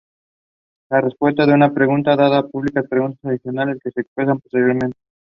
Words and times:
La 0.89 0.99
respuesta 0.99 1.45
de 1.45 1.53
una 1.53 1.75
pregunta 1.75 2.15
dada 2.15 2.43
implica 2.51 2.81
preguntas 2.81 3.23
adicionales, 3.23 3.77
que 3.83 3.91
se 3.91 4.01
expresan 4.01 4.39
posteriormente. 4.39 4.97